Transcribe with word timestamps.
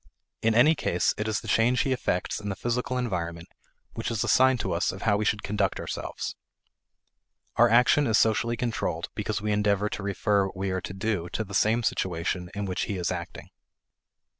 In 0.41 0.55
any 0.55 0.73
case, 0.73 1.13
it 1.15 1.27
is 1.27 1.41
the 1.41 1.47
change 1.47 1.81
he 1.81 1.91
effects 1.91 2.39
in 2.39 2.49
the 2.49 2.55
physical 2.55 2.97
environment 2.97 3.49
which 3.93 4.09
is 4.09 4.23
a 4.23 4.27
sign 4.27 4.57
to 4.57 4.71
us 4.73 4.91
of 4.91 5.03
how 5.03 5.15
we 5.15 5.25
should 5.25 5.43
conduct 5.43 5.79
ourselves. 5.79 6.35
Our 7.55 7.69
action 7.69 8.07
is 8.07 8.17
socially 8.17 8.57
controlled 8.57 9.09
because 9.13 9.41
we 9.43 9.51
endeavor 9.51 9.89
to 9.89 10.01
refer 10.01 10.47
what 10.47 10.57
we 10.57 10.71
are 10.71 10.81
to 10.81 10.93
do 10.95 11.29
to 11.33 11.43
the 11.43 11.53
same 11.53 11.83
situation 11.83 12.49
in 12.55 12.65
which 12.65 12.85
he 12.85 12.97
is 12.97 13.11
acting. 13.11 13.49